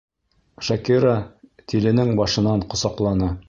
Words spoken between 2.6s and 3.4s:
ҡосаҡланы.